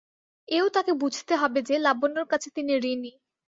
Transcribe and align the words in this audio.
এও 0.47 0.67
তাঁকে 0.69 0.93
বুঝতে 1.01 1.33
হবে 1.35 1.59
যে, 1.61 1.75
লাবণ্যর 1.79 2.25
কাছে 2.25 2.49
তিনি 2.55 2.71
ঋণী। 2.85 3.11